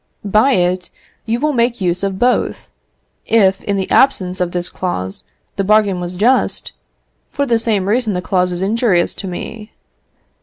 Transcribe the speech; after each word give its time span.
By 0.25 0.53
it, 0.53 0.89
you 1.27 1.39
will 1.39 1.53
make 1.53 1.79
use 1.79 2.01
of 2.01 2.17
both. 2.17 2.65
If, 3.27 3.61
in 3.63 3.77
the 3.77 3.87
absence 3.91 4.41
of 4.41 4.51
this 4.51 4.67
clause, 4.67 5.25
the 5.57 5.63
bargain 5.63 5.99
was 5.99 6.15
just, 6.15 6.71
for 7.29 7.45
the 7.45 7.59
same 7.59 7.87
reason 7.87 8.13
the 8.13 8.21
clause 8.23 8.51
is 8.51 8.63
injurious 8.63 9.13
to 9.13 9.27
me. 9.27 9.73